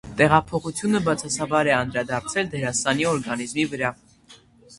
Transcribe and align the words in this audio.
Տեղափոխությունը 0.19 1.01
բացասաբար 1.07 1.69
է 1.73 1.75
անդրադարձել 1.81 2.49
դերասանի 2.55 3.07
օրգանիզմի 3.13 3.69
վրա։ 3.77 3.95